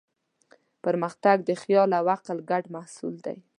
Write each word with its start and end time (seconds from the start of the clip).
پرمختګ 0.83 1.37
د 1.49 1.51
خیال 1.61 1.89
او 1.99 2.05
عقل 2.15 2.37
ګډ 2.49 2.63
محصول 2.75 3.15
دی. 3.25 3.37